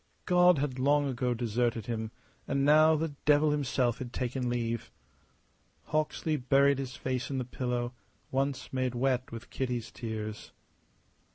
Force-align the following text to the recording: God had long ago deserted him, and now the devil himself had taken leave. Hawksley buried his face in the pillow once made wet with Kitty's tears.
God 0.25 0.57
had 0.57 0.79
long 0.79 1.07
ago 1.07 1.35
deserted 1.35 1.85
him, 1.85 2.09
and 2.47 2.65
now 2.65 2.95
the 2.95 3.09
devil 3.25 3.51
himself 3.51 3.99
had 3.99 4.11
taken 4.11 4.49
leave. 4.49 4.89
Hawksley 5.89 6.37
buried 6.37 6.79
his 6.79 6.95
face 6.95 7.29
in 7.29 7.37
the 7.37 7.45
pillow 7.45 7.93
once 8.31 8.73
made 8.73 8.95
wet 8.95 9.31
with 9.31 9.51
Kitty's 9.51 9.91
tears. 9.91 10.53